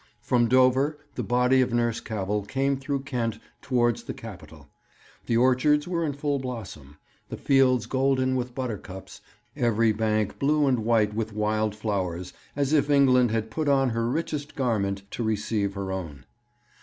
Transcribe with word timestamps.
From 0.19 0.47
Dover 0.47 0.97
the 1.13 1.21
body 1.21 1.61
of 1.61 1.71
Nurse 1.71 1.99
Cavell 1.99 2.41
came 2.41 2.75
through 2.75 3.01
Kent 3.01 3.37
towards 3.61 4.01
the 4.05 4.15
capital; 4.15 4.67
the 5.27 5.37
orchards 5.37 5.87
were 5.87 6.03
in 6.03 6.13
full 6.13 6.39
blossom, 6.39 6.97
the 7.29 7.37
fields 7.37 7.85
golden 7.85 8.35
with 8.35 8.55
buttercups, 8.55 9.21
every 9.55 9.91
bank 9.91 10.39
blue 10.39 10.65
and 10.65 10.79
white 10.83 11.13
with 11.13 11.33
wild 11.35 11.75
flowers, 11.75 12.33
as 12.55 12.73
if 12.73 12.89
England 12.89 13.29
had 13.29 13.51
put 13.51 13.67
on 13.69 13.91
her 13.91 14.09
richest 14.09 14.55
garment 14.55 15.03
to 15.11 15.21
receive 15.21 15.75
her 15.75 15.91
own. 15.91 16.25